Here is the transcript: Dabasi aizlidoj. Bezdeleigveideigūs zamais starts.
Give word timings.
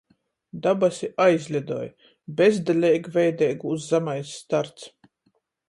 Dabasi 0.67 1.09
aizlidoj. 1.25 1.83
Bezdeleigveideigūs 2.41 3.87
zamais 3.93 4.35
starts. 4.43 4.93